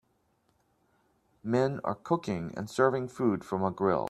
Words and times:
Men 1.43 1.79
are 1.83 1.93
cooking 1.93 2.55
and 2.57 2.67
serving 2.67 3.09
food 3.09 3.43
from 3.43 3.63
a 3.63 3.69
grill. 3.69 3.99